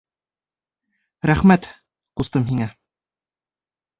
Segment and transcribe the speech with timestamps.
[1.31, 1.69] —Рәхмәт,
[2.21, 2.69] ҡустым, һиңә.